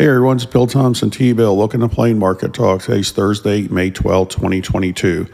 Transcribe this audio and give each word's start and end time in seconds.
Hey 0.00 0.06
everyone, 0.06 0.38
it's 0.38 0.46
Bill 0.46 0.66
Thompson, 0.66 1.10
T 1.10 1.34
Bill. 1.34 1.54
Welcome 1.54 1.82
to 1.82 1.88
Plain 1.88 2.18
Market 2.18 2.54
Talk. 2.54 2.80
Today's 2.80 3.12
Thursday, 3.12 3.68
May 3.68 3.90
12, 3.90 4.30
2022. 4.30 5.26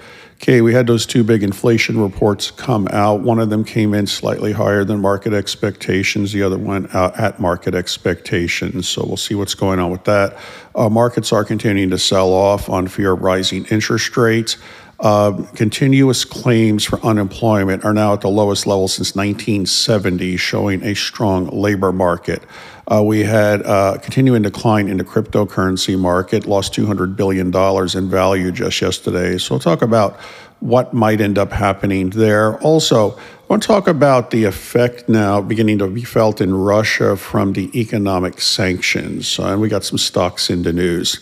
Okay, 0.42 0.60
we 0.60 0.74
had 0.74 0.88
those 0.88 1.06
two 1.06 1.22
big 1.22 1.44
inflation 1.44 2.00
reports 2.00 2.50
come 2.50 2.88
out. 2.90 3.20
One 3.20 3.38
of 3.38 3.48
them 3.48 3.62
came 3.62 3.94
in 3.94 4.08
slightly 4.08 4.50
higher 4.50 4.82
than 4.82 5.00
market 5.00 5.32
expectations. 5.32 6.32
The 6.32 6.42
other 6.42 6.58
went 6.58 6.92
out 6.96 7.16
at 7.16 7.38
market 7.38 7.76
expectations. 7.76 8.88
So 8.88 9.04
we'll 9.06 9.16
see 9.16 9.36
what's 9.36 9.54
going 9.54 9.78
on 9.78 9.92
with 9.92 10.02
that. 10.02 10.36
Uh, 10.74 10.88
markets 10.88 11.32
are 11.32 11.44
continuing 11.44 11.90
to 11.90 11.98
sell 11.98 12.32
off 12.32 12.68
on 12.68 12.88
fear 12.88 13.12
of 13.12 13.22
rising 13.22 13.66
interest 13.66 14.16
rates. 14.16 14.56
Uh, 14.98 15.44
continuous 15.54 16.24
claims 16.24 16.84
for 16.84 16.98
unemployment 17.04 17.84
are 17.84 17.92
now 17.92 18.14
at 18.14 18.22
the 18.22 18.28
lowest 18.28 18.66
level 18.66 18.88
since 18.88 19.14
1970, 19.14 20.36
showing 20.38 20.82
a 20.82 20.94
strong 20.94 21.48
labor 21.48 21.92
market. 21.92 22.42
Uh, 22.88 23.02
we 23.02 23.22
had 23.22 23.60
a 23.62 23.68
uh, 23.68 23.98
continuing 23.98 24.42
decline 24.42 24.88
in 24.88 24.96
the 24.96 25.04
cryptocurrency 25.04 25.98
market, 25.98 26.46
lost 26.46 26.72
$200 26.72 27.16
billion 27.16 27.54
in 27.98 28.10
value 28.10 28.52
just 28.52 28.80
yesterday. 28.80 29.36
So 29.38 29.54
we'll 29.54 29.60
talk 29.60 29.82
about 29.82 30.18
what 30.60 30.94
might 30.94 31.20
end 31.20 31.36
up 31.36 31.52
happening 31.52 32.10
there. 32.10 32.58
Also, 32.62 33.10
I 33.10 33.20
want 33.48 33.62
to 33.62 33.66
talk 33.66 33.88
about 33.88 34.30
the 34.30 34.44
effect 34.44 35.08
now 35.08 35.40
beginning 35.40 35.78
to 35.78 35.88
be 35.88 36.04
felt 36.04 36.40
in 36.40 36.54
Russia 36.54 37.16
from 37.16 37.52
the 37.52 37.78
economic 37.78 38.40
sanctions. 38.40 39.38
Uh, 39.38 39.48
and 39.48 39.60
we 39.60 39.68
got 39.68 39.84
some 39.84 39.98
stocks 39.98 40.48
in 40.48 40.62
the 40.62 40.72
news. 40.72 41.20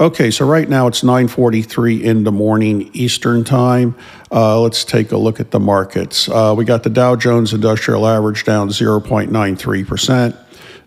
Okay, 0.00 0.30
so 0.30 0.46
right 0.46 0.68
now 0.68 0.86
it's 0.86 1.02
9:43 1.02 2.04
in 2.04 2.22
the 2.22 2.30
morning 2.30 2.88
Eastern 2.92 3.42
time. 3.42 3.96
Uh, 4.30 4.60
let's 4.60 4.84
take 4.84 5.10
a 5.10 5.16
look 5.16 5.40
at 5.40 5.50
the 5.50 5.58
markets. 5.58 6.28
Uh, 6.28 6.54
we 6.56 6.64
got 6.64 6.84
the 6.84 6.90
Dow 6.90 7.16
Jones 7.16 7.52
Industrial 7.52 8.06
Average 8.06 8.44
down 8.44 8.68
0.93 8.68 9.84
percent. 9.84 10.36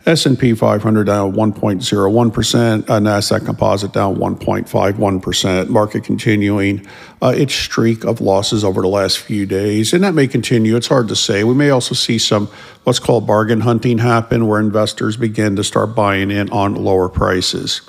S&P 0.05 0.55
500 0.55 1.03
down 1.03 1.33
1.01%, 1.33 2.89
uh, 2.89 2.99
Nasdaq 2.99 3.45
Composite 3.45 3.93
down 3.93 4.15
1.51%. 4.15 5.69
Market 5.69 6.03
continuing 6.03 6.87
uh, 7.21 7.33
its 7.35 7.53
streak 7.53 8.03
of 8.03 8.19
losses 8.19 8.63
over 8.63 8.81
the 8.81 8.87
last 8.87 9.19
few 9.19 9.45
days, 9.45 9.93
and 9.93 10.03
that 10.03 10.15
may 10.15 10.25
continue. 10.25 10.75
It's 10.75 10.87
hard 10.87 11.07
to 11.09 11.15
say. 11.15 11.43
We 11.43 11.53
may 11.53 11.69
also 11.69 11.93
see 11.93 12.17
some 12.17 12.47
what's 12.83 12.97
called 12.97 13.27
bargain 13.27 13.59
hunting 13.61 13.99
happen, 13.99 14.47
where 14.47 14.59
investors 14.59 15.17
begin 15.17 15.55
to 15.57 15.63
start 15.63 15.93
buying 15.93 16.31
in 16.31 16.49
on 16.49 16.73
lower 16.73 17.07
prices. 17.07 17.81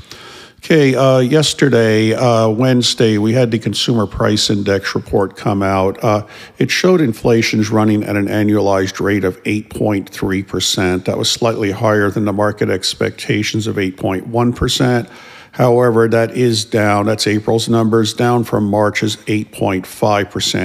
Okay, 0.65 0.95
uh, 0.95 1.19
yesterday, 1.19 2.15
uh, 2.15 2.49
Wednesday, 2.49 3.19
we 3.19 3.33
had 3.33 3.51
the 3.51 3.59
Consumer 3.59 4.07
Price 4.07 4.49
Index 4.49 4.95
report 4.95 5.37
come 5.37 5.61
out. 5.61 6.03
Uh, 6.05 6.25
it 6.59 6.71
showed 6.71 7.01
inflation 7.01 7.59
is 7.59 7.71
running 7.71 8.05
at 8.05 8.15
an 8.15 8.29
annualized 8.29 9.01
rate 9.01 9.25
of 9.25 9.43
8.3%. 9.43 11.05
That 11.05 11.19
was 11.19 11.29
slightly 11.29 11.73
higher 11.73 12.13
than 12.13 12.27
the 12.27 12.33
market 12.33 12.71
expectations 12.71 13.67
of 13.67 13.75
8.1%. 13.75 15.11
However, 15.51 16.07
that 16.07 16.31
is 16.37 16.65
down. 16.65 17.07
That's 17.07 17.27
April's 17.27 17.69
numbers, 17.69 18.15
down 18.15 18.45
from 18.45 18.65
March's 18.65 19.17
8.5% 19.17 19.85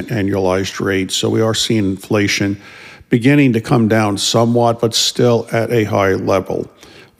annualized 0.10 0.80
rate. 0.80 1.10
So 1.10 1.28
we 1.28 1.42
are 1.42 1.56
seeing 1.56 1.86
inflation 1.86 2.62
beginning 3.10 3.54
to 3.54 3.62
come 3.62 3.88
down 3.88 4.20
somewhat, 4.20 4.80
but 4.80 4.94
still 4.94 5.48
at 5.52 5.72
a 5.72 5.86
high 5.86 6.14
level. 6.14 6.70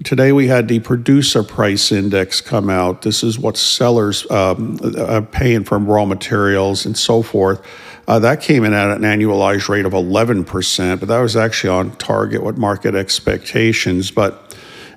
Today 0.04 0.32
we 0.32 0.48
had 0.48 0.68
the 0.68 0.80
producer 0.80 1.42
price 1.42 1.92
index 1.92 2.40
come 2.40 2.70
out. 2.70 3.02
This 3.02 3.24
is 3.24 3.40
what 3.40 3.58
sellers 3.58 4.30
um, 4.30 4.80
are 4.96 5.24
paying 5.24 5.64
for 5.64 5.80
raw 5.80 6.06
materials 6.06 6.86
and 6.86 6.96
so 6.96 7.24
forth. 7.24 7.66
Uh, 8.08 8.20
that 8.20 8.40
came 8.40 8.64
in 8.64 8.74
at 8.74 8.92
an 8.92 9.02
annualized 9.02 9.68
rate 9.70 9.86
of 9.86 9.94
11%, 9.94 11.00
but 11.00 11.10
that 11.10 11.20
was 11.20 11.36
actually 11.36 11.72
on 11.72 11.92
target 11.98 12.44
with 12.44 12.58
market 12.58 12.94
expectations. 12.94 14.12
But 14.12 14.47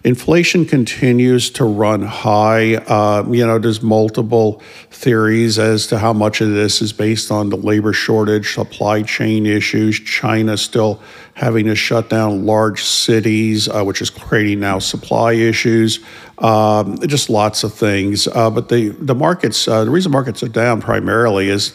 Inflation 0.03 0.65
continues 0.65 1.51
to 1.51 1.65
run 1.65 2.01
high. 2.01 2.77
Uh, 2.77 3.23
you 3.31 3.47
know, 3.47 3.59
there's 3.59 3.83
multiple 3.83 4.63
theories 4.91 5.59
as 5.59 5.87
to 5.89 5.99
how 5.99 6.15
much 6.15 6.41
of 6.41 6.49
this 6.49 6.81
is 6.81 6.91
based 6.91 7.31
on 7.31 7.51
the 7.51 7.57
labor 7.57 7.93
shortage, 7.93 8.55
supply 8.55 9.03
chain 9.03 9.45
issues, 9.45 10.01
China 10.01 10.57
still 10.57 11.03
having 11.35 11.67
to 11.67 11.75
shut 11.75 12.09
down 12.09 12.47
large 12.47 12.83
cities, 12.83 13.69
uh, 13.69 13.85
which 13.85 14.01
is 14.01 14.09
creating 14.09 14.61
now 14.61 14.79
supply 14.79 15.35
issues. 15.35 16.01
Um, 16.39 16.99
just 17.07 17.29
lots 17.29 17.63
of 17.63 17.75
things. 17.75 18.27
Uh, 18.27 18.49
but 18.49 18.71
the 18.71 18.89
the 19.01 19.15
markets, 19.15 19.69
uh, 19.69 19.85
the 19.85 19.91
reason 19.91 20.13
markets 20.13 20.43
are 20.43 20.49
down 20.49 20.81
primarily 20.81 21.51
is 21.51 21.75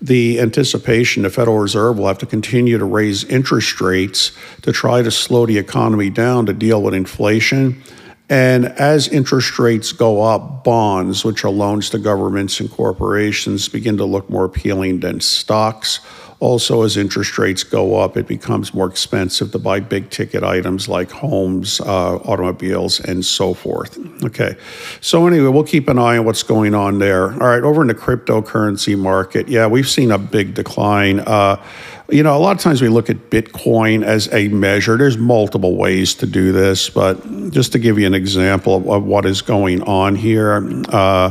the 0.00 0.40
anticipation 0.40 1.22
the 1.22 1.30
Federal 1.30 1.58
Reserve 1.58 1.98
will 1.98 2.06
have 2.06 2.18
to 2.18 2.26
continue 2.26 2.78
to 2.78 2.84
raise 2.84 3.24
interest 3.24 3.80
rates 3.80 4.32
to 4.62 4.72
try 4.72 5.02
to 5.02 5.10
slow 5.10 5.46
the 5.46 5.58
economy 5.58 6.10
down 6.10 6.46
to 6.46 6.52
deal 6.52 6.82
with 6.82 6.94
inflation. 6.94 7.82
And 8.28 8.66
as 8.66 9.06
interest 9.08 9.58
rates 9.58 9.92
go 9.92 10.20
up, 10.22 10.64
bonds, 10.64 11.24
which 11.24 11.44
are 11.44 11.50
loans 11.50 11.90
to 11.90 11.98
governments 11.98 12.58
and 12.58 12.70
corporations, 12.70 13.68
begin 13.68 13.96
to 13.98 14.04
look 14.04 14.28
more 14.28 14.44
appealing 14.44 15.00
than 15.00 15.20
stocks. 15.20 16.00
Also, 16.38 16.82
as 16.82 16.98
interest 16.98 17.38
rates 17.38 17.62
go 17.62 17.98
up, 17.98 18.16
it 18.16 18.26
becomes 18.26 18.74
more 18.74 18.86
expensive 18.86 19.52
to 19.52 19.58
buy 19.58 19.80
big 19.80 20.10
ticket 20.10 20.42
items 20.42 20.86
like 20.86 21.10
homes, 21.10 21.80
uh, 21.80 22.16
automobiles, 22.16 23.00
and 23.00 23.24
so 23.24 23.54
forth. 23.54 23.98
Okay. 24.22 24.54
So, 25.00 25.26
anyway, 25.26 25.48
we'll 25.48 25.64
keep 25.64 25.88
an 25.88 25.98
eye 25.98 26.18
on 26.18 26.26
what's 26.26 26.42
going 26.42 26.74
on 26.74 26.98
there. 26.98 27.32
All 27.32 27.48
right. 27.48 27.62
Over 27.62 27.80
in 27.80 27.88
the 27.88 27.94
cryptocurrency 27.94 28.98
market, 28.98 29.48
yeah, 29.48 29.66
we've 29.66 29.88
seen 29.88 30.10
a 30.10 30.18
big 30.18 30.52
decline. 30.52 31.20
Uh, 31.20 31.62
you 32.08 32.22
know, 32.22 32.36
a 32.36 32.38
lot 32.38 32.54
of 32.56 32.62
times 32.62 32.80
we 32.80 32.88
look 32.88 33.10
at 33.10 33.30
Bitcoin 33.30 34.04
as 34.04 34.32
a 34.32 34.48
measure. 34.48 34.96
There's 34.96 35.18
multiple 35.18 35.76
ways 35.76 36.14
to 36.16 36.26
do 36.26 36.52
this, 36.52 36.88
but 36.88 37.50
just 37.50 37.72
to 37.72 37.78
give 37.78 37.98
you 37.98 38.06
an 38.06 38.14
example 38.14 38.92
of, 38.92 39.04
what 39.04 39.26
is 39.26 39.42
going 39.42 39.82
on 39.82 40.14
here, 40.14 40.62
uh, 40.88 41.30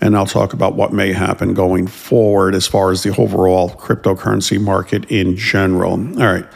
and 0.00 0.16
I'll 0.16 0.26
talk 0.26 0.52
about 0.52 0.74
what 0.74 0.92
may 0.92 1.12
happen 1.12 1.54
going 1.54 1.86
forward 1.86 2.54
as 2.54 2.66
far 2.66 2.90
as 2.90 3.02
the 3.02 3.16
overall 3.16 3.70
cryptocurrency 3.70 4.60
market 4.60 5.10
in 5.10 5.36
general. 5.36 5.92
All 5.92 6.32
right. 6.32 6.46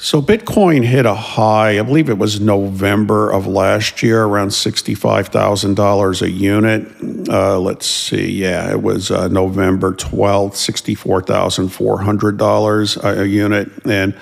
So 0.00 0.22
Bitcoin 0.22 0.84
hit 0.84 1.06
a 1.06 1.14
high, 1.14 1.80
I 1.80 1.82
believe 1.82 2.08
it 2.08 2.18
was 2.18 2.40
November 2.40 3.32
of 3.32 3.48
last 3.48 4.00
year, 4.00 4.22
around 4.22 4.50
$65,000 4.50 6.22
a 6.22 6.30
unit. 6.30 7.28
Uh, 7.28 7.58
let's 7.58 7.86
see, 7.86 8.30
yeah, 8.30 8.70
it 8.70 8.80
was 8.80 9.10
uh, 9.10 9.26
November 9.26 9.94
12th, 9.94 10.54
$64,400 10.54 13.18
a 13.18 13.28
unit. 13.28 13.72
And 13.86 14.14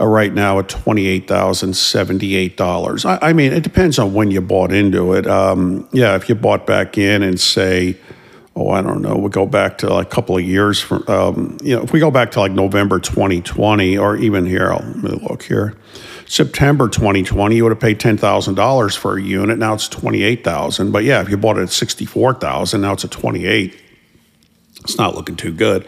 uh, 0.00 0.06
right 0.06 0.34
now 0.34 0.58
at 0.58 0.66
$28,078. 0.66 3.04
I, 3.04 3.28
I, 3.28 3.32
mean, 3.32 3.52
it 3.52 3.62
depends 3.62 4.00
on 4.00 4.12
when 4.12 4.32
you 4.32 4.40
bought 4.40 4.72
into 4.72 5.12
it. 5.12 5.28
Um, 5.28 5.88
yeah, 5.92 6.16
if 6.16 6.28
you 6.28 6.34
bought 6.34 6.66
back 6.66 6.98
in 6.98 7.22
and 7.22 7.38
say, 7.38 7.96
oh, 8.60 8.70
I 8.70 8.82
don't 8.82 9.00
know, 9.00 9.16
we 9.16 9.30
go 9.30 9.46
back 9.46 9.78
to 9.78 9.88
like 9.88 10.06
a 10.06 10.10
couple 10.10 10.36
of 10.36 10.44
years 10.44 10.80
from, 10.80 11.04
um, 11.08 11.56
you 11.62 11.74
know, 11.74 11.82
if 11.82 11.92
we 11.92 12.00
go 12.00 12.10
back 12.10 12.32
to 12.32 12.40
like 12.40 12.52
November 12.52 13.00
2020 13.00 13.96
or 13.96 14.16
even 14.16 14.44
here, 14.44 14.72
I'll, 14.72 14.84
look 15.28 15.42
here. 15.42 15.76
September 16.26 16.88
2020, 16.88 17.56
you 17.56 17.64
would 17.64 17.72
have 17.72 17.80
paid 17.80 17.98
$10,000 17.98 18.96
for 18.96 19.16
a 19.16 19.22
unit. 19.22 19.58
Now 19.58 19.74
it's 19.74 19.88
28,000. 19.88 20.92
But 20.92 21.04
yeah, 21.04 21.22
if 21.22 21.28
you 21.28 21.36
bought 21.36 21.58
it 21.58 21.62
at 21.62 21.70
64,000, 21.70 22.80
now 22.80 22.92
it's 22.92 23.04
at 23.04 23.10
28. 23.10 23.76
It's 24.82 24.98
not 24.98 25.14
looking 25.14 25.36
too 25.36 25.52
good. 25.52 25.86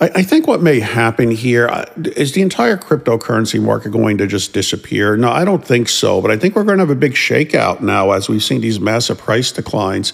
I, 0.00 0.10
I 0.16 0.22
think 0.22 0.46
what 0.46 0.62
may 0.62 0.80
happen 0.80 1.30
here 1.30 1.68
uh, 1.68 1.84
the 1.96 2.40
entire 2.40 2.76
cryptocurrency 2.76 3.60
market 3.60 3.90
going 3.90 4.18
to 4.18 4.26
just 4.26 4.52
disappear? 4.52 5.16
No, 5.16 5.30
I 5.30 5.44
don't 5.44 5.64
think 5.64 5.88
so. 5.88 6.20
But 6.20 6.30
I 6.30 6.36
think 6.36 6.54
we're 6.54 6.64
going 6.64 6.78
to 6.78 6.82
have 6.82 6.90
a 6.90 6.94
big 6.94 7.12
shakeout 7.12 7.80
now 7.80 8.12
as 8.12 8.28
we've 8.28 8.42
seen 8.42 8.60
these 8.60 8.80
massive 8.80 9.18
price 9.18 9.52
declines. 9.52 10.12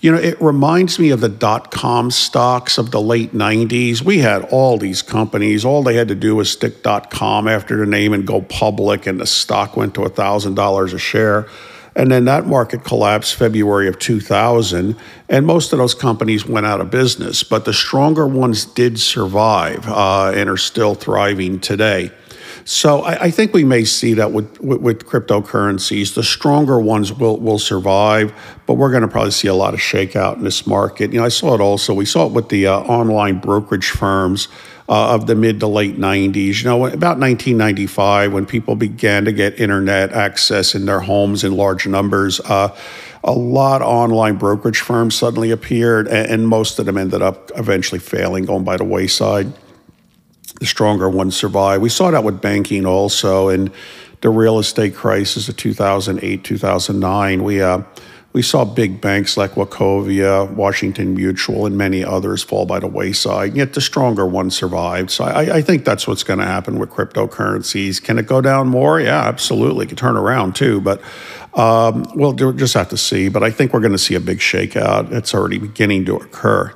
You 0.00 0.12
know, 0.12 0.18
it 0.18 0.40
reminds 0.40 0.98
me 0.98 1.10
of 1.10 1.20
the 1.20 1.28
dot 1.28 1.70
com 1.70 2.10
stocks 2.10 2.78
of 2.78 2.90
the 2.90 3.00
late 3.00 3.32
90s. 3.32 4.02
We 4.02 4.18
had 4.18 4.42
all 4.50 4.78
these 4.78 5.02
companies. 5.02 5.64
All 5.64 5.82
they 5.82 5.94
had 5.94 6.08
to 6.08 6.14
do 6.14 6.36
was 6.36 6.50
stick 6.50 6.82
dot 6.82 7.10
com 7.10 7.48
after 7.48 7.76
the 7.76 7.86
name 7.86 8.12
and 8.12 8.26
go 8.26 8.42
public, 8.42 9.06
and 9.06 9.20
the 9.20 9.26
stock 9.26 9.76
went 9.76 9.94
to 9.94 10.02
$1,000 10.02 10.94
a 10.94 10.98
share. 10.98 11.48
And 11.96 12.10
then 12.10 12.24
that 12.24 12.46
market 12.46 12.82
collapsed 12.82 13.36
February 13.36 13.86
of 13.86 13.98
2000, 13.98 14.96
and 15.28 15.46
most 15.46 15.72
of 15.72 15.78
those 15.78 15.94
companies 15.94 16.44
went 16.44 16.66
out 16.66 16.80
of 16.80 16.90
business. 16.90 17.44
But 17.44 17.64
the 17.64 17.72
stronger 17.72 18.26
ones 18.26 18.64
did 18.64 18.98
survive 18.98 19.86
uh, 19.88 20.32
and 20.34 20.50
are 20.50 20.56
still 20.56 20.94
thriving 20.94 21.60
today. 21.60 22.10
So 22.64 23.02
I, 23.02 23.24
I 23.24 23.30
think 23.30 23.52
we 23.52 23.64
may 23.64 23.84
see 23.84 24.14
that 24.14 24.32
with, 24.32 24.60
with, 24.60 24.80
with 24.80 25.06
cryptocurrencies. 25.06 26.14
The 26.14 26.22
stronger 26.22 26.80
ones 26.80 27.12
will 27.12 27.38
will 27.38 27.58
survive, 27.58 28.32
but 28.66 28.74
we're 28.74 28.90
going 28.90 29.02
to 29.02 29.08
probably 29.08 29.32
see 29.32 29.48
a 29.48 29.54
lot 29.54 29.74
of 29.74 29.80
shakeout 29.80 30.36
in 30.36 30.44
this 30.44 30.66
market. 30.66 31.12
You 31.12 31.18
know, 31.20 31.26
I 31.26 31.28
saw 31.28 31.54
it 31.54 31.60
also. 31.60 31.92
We 31.92 32.06
saw 32.06 32.26
it 32.26 32.32
with 32.32 32.48
the 32.48 32.68
uh, 32.68 32.80
online 32.80 33.38
brokerage 33.38 33.90
firms. 33.90 34.48
Uh, 34.86 35.14
of 35.14 35.26
the 35.26 35.34
mid 35.34 35.60
to 35.60 35.66
late 35.66 35.96
90s. 35.96 36.58
You 36.58 36.64
know, 36.64 36.84
about 36.84 37.18
1995, 37.18 38.34
when 38.34 38.44
people 38.44 38.76
began 38.76 39.24
to 39.24 39.32
get 39.32 39.58
internet 39.58 40.12
access 40.12 40.74
in 40.74 40.84
their 40.84 41.00
homes 41.00 41.42
in 41.42 41.56
large 41.56 41.86
numbers, 41.86 42.38
uh, 42.40 42.68
a 43.24 43.32
lot 43.32 43.80
of 43.80 43.88
online 43.88 44.36
brokerage 44.36 44.80
firms 44.80 45.14
suddenly 45.14 45.50
appeared, 45.50 46.06
and, 46.06 46.30
and 46.30 46.48
most 46.48 46.78
of 46.78 46.84
them 46.84 46.98
ended 46.98 47.22
up 47.22 47.50
eventually 47.56 47.98
failing, 47.98 48.44
going 48.44 48.62
by 48.62 48.76
the 48.76 48.84
wayside 48.84 49.50
the 50.64 50.68
stronger 50.68 51.10
ones 51.10 51.36
survive. 51.36 51.82
We 51.82 51.90
saw 51.90 52.10
that 52.10 52.24
with 52.24 52.40
banking 52.40 52.86
also 52.86 53.50
in 53.50 53.70
the 54.22 54.30
real 54.30 54.58
estate 54.58 54.94
crisis 54.94 55.46
of 55.46 55.58
2008, 55.58 56.42
2009. 56.42 57.44
We, 57.44 57.60
uh, 57.60 57.82
we 58.32 58.40
saw 58.40 58.64
big 58.64 58.98
banks 58.98 59.36
like 59.36 59.56
Wachovia, 59.56 60.50
Washington 60.54 61.12
Mutual, 61.12 61.66
and 61.66 61.76
many 61.76 62.02
others 62.02 62.42
fall 62.42 62.64
by 62.64 62.80
the 62.80 62.86
wayside, 62.86 63.54
yet 63.54 63.74
the 63.74 63.82
stronger 63.82 64.26
ones 64.26 64.56
survived. 64.56 65.10
So 65.10 65.24
I, 65.24 65.56
I 65.56 65.60
think 65.60 65.84
that's 65.84 66.08
what's 66.08 66.24
going 66.24 66.38
to 66.38 66.46
happen 66.46 66.78
with 66.78 66.88
cryptocurrencies. 66.88 68.02
Can 68.02 68.18
it 68.18 68.26
go 68.26 68.40
down 68.40 68.68
more? 68.68 68.98
Yeah, 68.98 69.20
absolutely. 69.20 69.84
It 69.84 69.88
can 69.88 69.98
turn 69.98 70.16
around 70.16 70.56
too, 70.56 70.80
but 70.80 71.02
um, 71.52 72.06
we'll 72.14 72.32
just 72.32 72.72
have 72.72 72.88
to 72.88 72.96
see. 72.96 73.28
But 73.28 73.42
I 73.42 73.50
think 73.50 73.74
we're 73.74 73.80
going 73.80 73.92
to 73.92 73.98
see 73.98 74.14
a 74.14 74.20
big 74.20 74.38
shakeout. 74.38 75.12
It's 75.12 75.34
already 75.34 75.58
beginning 75.58 76.06
to 76.06 76.16
occur. 76.16 76.74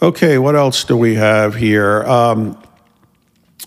Okay, 0.00 0.38
what 0.38 0.56
else 0.56 0.82
do 0.82 0.96
we 0.96 1.14
have 1.14 1.54
here? 1.54 2.02
Um, 2.04 2.60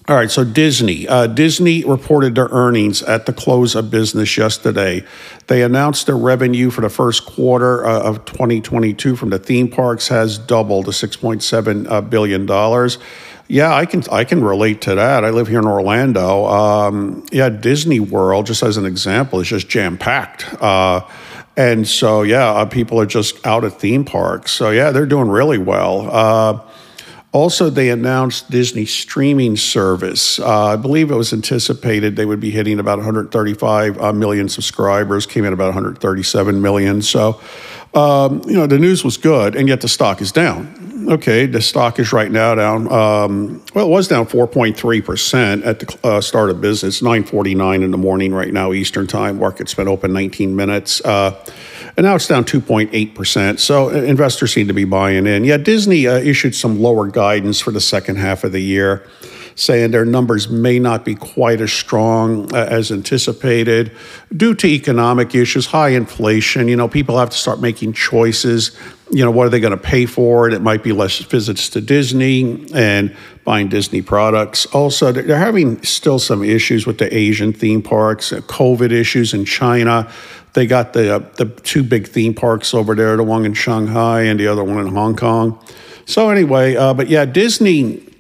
all 0.07 0.15
right, 0.15 0.29
so 0.29 0.43
Disney. 0.43 1.07
Uh, 1.07 1.25
Disney 1.25 1.83
reported 1.83 2.35
their 2.35 2.49
earnings 2.51 3.01
at 3.01 3.25
the 3.25 3.33
close 3.33 3.73
of 3.73 3.89
business 3.89 4.37
yesterday. 4.37 5.03
They 5.47 5.63
announced 5.63 6.05
their 6.05 6.17
revenue 6.17 6.69
for 6.69 6.81
the 6.81 6.89
first 6.89 7.25
quarter 7.25 7.83
uh, 7.83 8.03
of 8.03 8.23
2022 8.25 9.15
from 9.15 9.31
the 9.31 9.39
theme 9.39 9.67
parks 9.67 10.07
has 10.09 10.37
doubled 10.37 10.85
to 10.85 10.91
6.7 10.91 11.89
uh, 11.89 12.01
billion 12.01 12.45
dollars. 12.45 12.99
Yeah, 13.47 13.73
I 13.73 13.87
can 13.87 14.03
I 14.11 14.25
can 14.25 14.43
relate 14.43 14.81
to 14.81 14.93
that. 14.93 15.23
I 15.23 15.31
live 15.31 15.47
here 15.47 15.59
in 15.59 15.65
Orlando. 15.65 16.45
Um, 16.45 17.25
yeah, 17.31 17.49
Disney 17.49 17.99
World, 17.99 18.45
just 18.45 18.61
as 18.61 18.77
an 18.77 18.85
example, 18.85 19.39
is 19.39 19.47
just 19.47 19.69
jam 19.69 19.97
packed. 19.97 20.53
Uh, 20.61 21.01
and 21.57 21.87
so, 21.87 22.21
yeah, 22.21 22.51
uh, 22.51 22.65
people 22.65 22.99
are 22.99 23.05
just 23.05 23.45
out 23.45 23.63
at 23.63 23.79
theme 23.79 24.03
parks. 24.03 24.51
So, 24.51 24.71
yeah, 24.71 24.91
they're 24.91 25.05
doing 25.05 25.29
really 25.29 25.57
well. 25.57 26.65
Also, 27.35 27.69
they 27.69 27.89
announced 27.89 28.49
Disney 28.49 28.85
streaming 28.85 29.57
service. 29.57 30.39
Uh, 30.39 30.67
I 30.67 30.75
believe 30.77 31.11
it 31.11 31.15
was 31.15 31.33
anticipated 31.33 32.15
they 32.15 32.25
would 32.25 32.39
be 32.39 32.49
hitting 32.49 32.79
about 32.79 32.97
135 32.97 34.01
uh, 34.01 34.13
million 34.13 34.47
subscribers, 34.47 35.25
came 35.25 35.43
in 35.43 35.51
about 35.51 35.65
137 35.65 36.61
million. 36.61 37.01
So, 37.01 37.41
um, 37.93 38.41
you 38.47 38.53
know, 38.53 38.67
the 38.67 38.79
news 38.79 39.03
was 39.03 39.17
good, 39.17 39.57
and 39.57 39.67
yet 39.67 39.81
the 39.81 39.89
stock 39.89 40.21
is 40.21 40.31
down. 40.31 41.07
Okay, 41.09 41.45
the 41.45 41.61
stock 41.61 41.99
is 41.99 42.13
right 42.13 42.31
now 42.31 42.55
down. 42.55 42.89
Um, 42.89 43.61
well, 43.73 43.85
it 43.85 43.89
was 43.89 44.07
down 44.07 44.27
4.3% 44.27 45.65
at 45.65 45.79
the 45.81 46.07
uh, 46.07 46.21
start 46.21 46.49
of 46.49 46.61
business, 46.61 47.01
9:49 47.01 47.83
in 47.83 47.91
the 47.91 47.97
morning 47.97 48.33
right 48.33 48.53
now 48.53 48.71
Eastern 48.71 49.07
time. 49.07 49.39
Market's 49.39 49.73
been 49.73 49.89
open 49.89 50.13
19 50.13 50.55
minutes. 50.55 51.01
Uh, 51.03 51.35
and 51.97 52.05
now 52.05 52.15
it's 52.15 52.27
down 52.27 52.43
2.8%. 52.43 53.59
So 53.59 53.89
investors 53.89 54.53
seem 54.53 54.67
to 54.67 54.73
be 54.73 54.83
buying 54.83 55.25
in. 55.25 55.43
Yeah, 55.43 55.57
Disney 55.57 56.07
uh, 56.07 56.17
issued 56.17 56.55
some 56.55 56.79
lower 56.79 57.07
guidance 57.07 57.59
for 57.59 57.71
the 57.71 57.81
second 57.81 58.17
half 58.17 58.43
of 58.43 58.51
the 58.51 58.59
year, 58.59 59.07
saying 59.55 59.91
their 59.91 60.05
numbers 60.05 60.49
may 60.49 60.79
not 60.79 61.05
be 61.05 61.15
quite 61.15 61.61
as 61.61 61.71
strong 61.71 62.53
uh, 62.53 62.67
as 62.69 62.91
anticipated 62.91 63.91
due 64.35 64.53
to 64.53 64.67
economic 64.67 65.33
issues, 65.33 65.65
high 65.65 65.89
inflation. 65.89 66.67
You 66.67 66.75
know, 66.75 66.89
people 66.89 67.17
have 67.17 67.29
to 67.29 67.37
start 67.37 67.61
making 67.61 67.93
choices. 67.93 68.77
You 69.11 69.23
know, 69.23 69.31
what 69.31 69.47
are 69.47 69.49
they 69.49 69.61
going 69.61 69.71
to 69.71 69.77
pay 69.77 70.05
for 70.05 70.47
it? 70.47 70.53
It 70.53 70.61
might 70.61 70.83
be 70.83 70.91
less 70.91 71.19
visits 71.19 71.69
to 71.69 71.81
Disney 71.81 72.67
and 72.73 73.15
buying 73.45 73.69
Disney 73.69 74.01
products. 74.01 74.65
Also, 74.67 75.11
they're 75.11 75.37
having 75.37 75.81
still 75.83 76.19
some 76.19 76.43
issues 76.43 76.85
with 76.85 76.97
the 76.97 77.15
Asian 77.15 77.53
theme 77.53 77.81
parks, 77.81 78.31
COVID 78.31 78.91
issues 78.91 79.33
in 79.33 79.45
China. 79.45 80.11
They 80.53 80.65
got 80.65 80.93
the 80.93 81.15
uh, 81.15 81.19
the 81.37 81.45
two 81.45 81.83
big 81.83 82.07
theme 82.07 82.33
parks 82.33 82.73
over 82.73 82.95
there, 82.95 83.15
the 83.15 83.23
one 83.23 83.45
in 83.45 83.53
Shanghai 83.53 84.23
and 84.23 84.39
the 84.39 84.47
other 84.47 84.63
one 84.63 84.79
in 84.79 84.87
Hong 84.87 85.15
Kong. 85.15 85.63
So 86.05 86.29
anyway, 86.29 86.75
uh, 86.75 86.93
but 86.93 87.07
yeah, 87.07 87.23
Disney. 87.23 88.11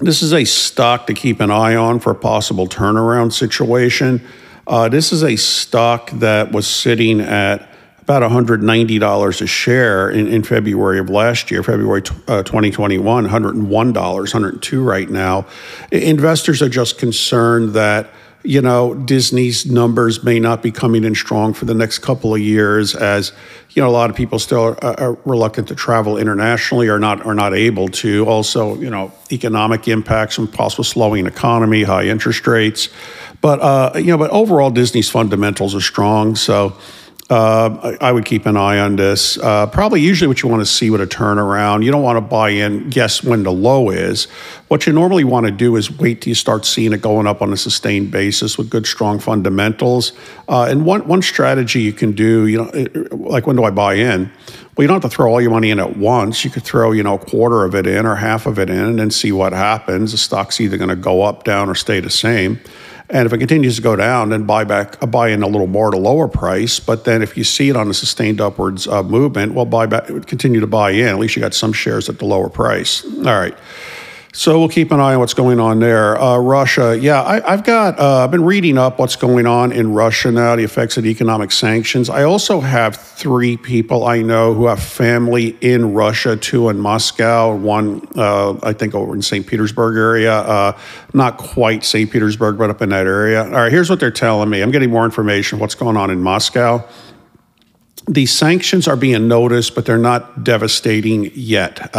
This 0.00 0.22
is 0.22 0.32
a 0.32 0.44
stock 0.44 1.06
to 1.06 1.14
keep 1.14 1.40
an 1.40 1.52
eye 1.52 1.76
on 1.76 2.00
for 2.00 2.10
a 2.10 2.16
possible 2.16 2.66
turnaround 2.66 3.32
situation. 3.32 4.20
Uh, 4.66 4.88
this 4.88 5.12
is 5.12 5.22
a 5.22 5.36
stock 5.36 6.10
that 6.12 6.50
was 6.50 6.66
sitting 6.66 7.20
at 7.20 7.68
about 8.00 8.28
$190 8.28 9.40
a 9.40 9.46
share 9.46 10.10
in, 10.10 10.26
in 10.26 10.42
February 10.42 10.98
of 10.98 11.08
last 11.08 11.50
year, 11.50 11.62
February 11.62 12.02
t- 12.02 12.14
uh, 12.26 12.42
2021, 12.42 13.26
$101, 13.28 13.94
102 13.94 14.82
right 14.82 15.08
now. 15.08 15.46
Investors 15.92 16.60
are 16.60 16.68
just 16.68 16.98
concerned 16.98 17.70
that 17.74 18.10
you 18.44 18.60
know, 18.60 18.94
Disney's 18.94 19.64
numbers 19.64 20.22
may 20.22 20.38
not 20.38 20.62
be 20.62 20.70
coming 20.70 21.04
in 21.04 21.14
strong 21.14 21.54
for 21.54 21.64
the 21.64 21.72
next 21.72 22.00
couple 22.00 22.34
of 22.34 22.40
years 22.42 22.94
as, 22.94 23.32
you 23.70 23.80
know, 23.80 23.88
a 23.88 23.90
lot 23.90 24.10
of 24.10 24.16
people 24.16 24.38
still 24.38 24.76
are, 24.82 25.00
are, 25.00 25.18
reluctant 25.24 25.68
to 25.68 25.74
travel 25.74 26.18
internationally 26.18 26.88
or 26.88 26.98
not 26.98 27.24
are 27.24 27.34
not 27.34 27.54
able 27.54 27.88
to. 27.88 28.26
Also, 28.26 28.76
you 28.76 28.90
know, 28.90 29.10
economic 29.32 29.88
impacts 29.88 30.34
from 30.34 30.46
possible 30.46 30.84
slowing 30.84 31.26
economy, 31.26 31.84
high 31.84 32.04
interest 32.04 32.46
rates. 32.46 32.90
But, 33.40 33.60
uh, 33.60 33.92
you 33.96 34.08
know, 34.08 34.18
but 34.18 34.30
overall, 34.30 34.70
Disney's 34.70 35.08
fundamentals 35.08 35.74
are 35.74 35.80
strong. 35.80 36.36
So, 36.36 36.76
uh, 37.30 37.96
I, 38.00 38.08
I, 38.08 38.12
would 38.12 38.26
keep 38.26 38.44
an 38.44 38.54
eye 38.54 38.78
on 38.78 38.96
this. 38.96 39.38
Uh, 39.38 39.66
probably, 39.66 40.02
usually, 40.02 40.28
what 40.28 40.42
you 40.42 40.48
want 40.50 40.60
to 40.60 40.66
see 40.66 40.90
with 40.90 41.00
a 41.00 41.06
turnaround, 41.06 41.82
you 41.82 41.90
don't 41.90 42.02
want 42.02 42.18
to 42.18 42.20
buy 42.20 42.50
in, 42.50 42.90
guess 42.90 43.24
when 43.24 43.44
the 43.44 43.52
low 43.52 43.88
is. 43.88 44.24
What 44.68 44.86
you 44.86 44.92
normally 44.92 45.24
want 45.24 45.46
to 45.46 45.52
do 45.52 45.74
is 45.76 45.90
wait 45.90 46.20
till 46.20 46.32
you 46.32 46.34
start 46.34 46.66
seeing 46.66 46.92
it 46.92 47.00
going 47.00 47.26
up 47.26 47.40
on 47.40 47.50
a 47.50 47.56
sustained 47.56 48.10
basis 48.10 48.58
with 48.58 48.68
good, 48.68 48.86
strong 48.86 49.18
fundamentals. 49.18 50.12
Uh, 50.48 50.66
and 50.68 50.84
one 50.84 51.08
one 51.08 51.22
strategy 51.22 51.80
you 51.80 51.94
can 51.94 52.12
do, 52.12 52.46
you 52.46 52.58
know, 52.58 53.16
like 53.16 53.46
when 53.46 53.56
do 53.56 53.64
I 53.64 53.70
buy 53.70 53.94
in? 53.94 54.30
Well, 54.76 54.82
you 54.82 54.88
don't 54.88 55.02
have 55.02 55.10
to 55.10 55.16
throw 55.16 55.32
all 55.32 55.40
your 55.40 55.52
money 55.52 55.70
in 55.70 55.78
at 55.78 55.96
once. 55.96 56.44
You 56.44 56.50
could 56.50 56.64
throw, 56.64 56.92
you 56.92 57.02
know, 57.02 57.14
a 57.14 57.18
quarter 57.18 57.64
of 57.64 57.74
it 57.74 57.86
in 57.86 58.04
or 58.04 58.16
half 58.16 58.44
of 58.44 58.58
it 58.58 58.68
in, 58.68 58.78
and 58.78 58.98
then 58.98 59.10
see 59.10 59.32
what 59.32 59.54
happens. 59.54 60.12
The 60.12 60.18
stock's 60.18 60.60
either 60.60 60.76
going 60.76 60.90
to 60.90 60.96
go 60.96 61.22
up, 61.22 61.44
down, 61.44 61.70
or 61.70 61.74
stay 61.74 62.00
the 62.00 62.10
same. 62.10 62.60
And 63.10 63.26
if 63.26 63.32
it 63.32 63.38
continues 63.38 63.76
to 63.76 63.82
go 63.82 63.96
down, 63.96 64.30
then 64.30 64.44
buy 64.44 64.64
back, 64.64 65.02
uh, 65.02 65.06
buy 65.06 65.28
in 65.28 65.42
a 65.42 65.46
little 65.46 65.66
more 65.66 65.88
at 65.88 65.94
a 65.94 65.98
lower 65.98 66.26
price. 66.26 66.80
But 66.80 67.04
then 67.04 67.22
if 67.22 67.36
you 67.36 67.44
see 67.44 67.68
it 67.68 67.76
on 67.76 67.88
a 67.90 67.94
sustained 67.94 68.40
upwards 68.40 68.88
uh, 68.88 69.02
movement, 69.02 69.52
well, 69.52 69.66
buy 69.66 69.86
back, 69.86 70.06
continue 70.26 70.60
to 70.60 70.66
buy 70.66 70.90
in. 70.90 71.08
At 71.08 71.18
least 71.18 71.36
you 71.36 71.42
got 71.42 71.54
some 71.54 71.72
shares 71.72 72.08
at 72.08 72.18
the 72.18 72.24
lower 72.24 72.48
price. 72.48 73.04
All 73.04 73.22
right. 73.22 73.56
So 74.36 74.58
we'll 74.58 74.68
keep 74.68 74.90
an 74.90 74.98
eye 74.98 75.14
on 75.14 75.20
what's 75.20 75.32
going 75.32 75.60
on 75.60 75.78
there. 75.78 76.20
Uh, 76.20 76.38
Russia, 76.38 76.98
yeah, 76.98 77.22
I, 77.22 77.52
have 77.52 77.62
got. 77.62 78.00
Uh, 78.00 78.24
I've 78.24 78.32
been 78.32 78.44
reading 78.44 78.76
up 78.76 78.98
what's 78.98 79.14
going 79.14 79.46
on 79.46 79.70
in 79.70 79.92
Russia 79.92 80.32
now, 80.32 80.56
the 80.56 80.64
effects 80.64 80.96
of 80.96 81.04
the 81.04 81.10
economic 81.10 81.52
sanctions. 81.52 82.10
I 82.10 82.24
also 82.24 82.58
have 82.58 82.96
three 82.96 83.56
people 83.56 84.04
I 84.04 84.22
know 84.22 84.52
who 84.52 84.66
have 84.66 84.82
family 84.82 85.56
in 85.60 85.94
Russia, 85.94 86.36
two 86.36 86.68
in 86.68 86.80
Moscow, 86.80 87.54
one 87.54 88.08
uh, 88.16 88.58
I 88.64 88.72
think 88.72 88.96
over 88.96 89.14
in 89.14 89.22
St. 89.22 89.46
Petersburg 89.46 89.96
area, 89.96 90.34
uh, 90.34 90.76
not 91.12 91.36
quite 91.36 91.84
St. 91.84 92.10
Petersburg, 92.10 92.58
but 92.58 92.70
up 92.70 92.82
in 92.82 92.88
that 92.88 93.06
area. 93.06 93.44
All 93.44 93.50
right, 93.50 93.70
here's 93.70 93.88
what 93.88 94.00
they're 94.00 94.10
telling 94.10 94.50
me. 94.50 94.62
I'm 94.62 94.72
getting 94.72 94.90
more 94.90 95.04
information. 95.04 95.60
What's 95.60 95.76
going 95.76 95.96
on 95.96 96.10
in 96.10 96.20
Moscow? 96.20 96.84
These 98.08 98.32
sanctions 98.32 98.88
are 98.88 98.96
being 98.96 99.28
noticed, 99.28 99.76
but 99.76 99.86
they're 99.86 99.96
not 99.96 100.42
devastating 100.42 101.30
yet. 101.34 101.94